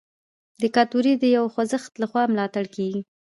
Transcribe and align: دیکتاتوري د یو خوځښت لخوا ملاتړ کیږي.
دیکتاتوري 0.61 1.13
د 1.17 1.23
یو 1.35 1.45
خوځښت 1.53 1.91
لخوا 2.01 2.23
ملاتړ 2.31 2.65
کیږي. 2.75 3.01